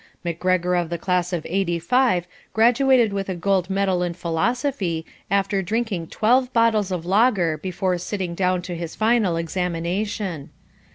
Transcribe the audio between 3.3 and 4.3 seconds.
gold medal in